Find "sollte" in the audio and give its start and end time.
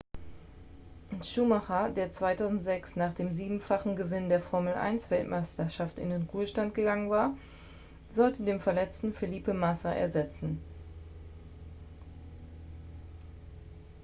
8.09-8.43